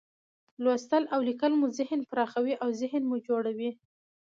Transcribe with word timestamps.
لوستل 0.63 1.03
او 1.13 1.19
لیکل 1.27 1.51
مو 1.59 1.65
ذهن 1.79 1.99
پراخوي، 2.11 2.53
اوذهین 2.65 3.03
مو 3.09 3.17
جوړوي. 3.27 3.71